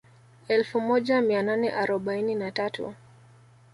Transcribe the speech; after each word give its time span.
Elfu 0.47 0.81
moja 0.81 1.21
mia 1.21 1.43
nane 1.43 1.71
arobaini 1.73 2.35
na 2.35 2.51
tatu 2.51 2.93